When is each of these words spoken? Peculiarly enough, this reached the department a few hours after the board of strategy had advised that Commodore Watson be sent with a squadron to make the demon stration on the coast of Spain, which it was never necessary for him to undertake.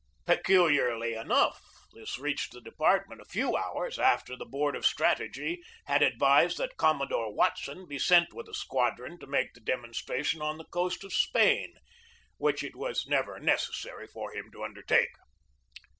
Peculiarly 0.25 1.13
enough, 1.13 1.63
this 1.93 2.17
reached 2.17 2.53
the 2.53 2.59
department 2.61 3.21
a 3.21 3.25
few 3.29 3.55
hours 3.55 3.99
after 3.99 4.35
the 4.35 4.47
board 4.47 4.75
of 4.75 4.83
strategy 4.83 5.61
had 5.85 6.01
advised 6.01 6.57
that 6.57 6.75
Commodore 6.75 7.31
Watson 7.31 7.85
be 7.85 7.99
sent 7.99 8.33
with 8.33 8.47
a 8.49 8.53
squadron 8.55 9.19
to 9.19 9.27
make 9.27 9.53
the 9.53 9.59
demon 9.59 9.91
stration 9.91 10.41
on 10.41 10.57
the 10.57 10.65
coast 10.65 11.03
of 11.03 11.13
Spain, 11.13 11.75
which 12.37 12.63
it 12.63 12.75
was 12.75 13.05
never 13.05 13.39
necessary 13.39 14.07
for 14.07 14.33
him 14.33 14.49
to 14.51 14.63
undertake. 14.63 15.11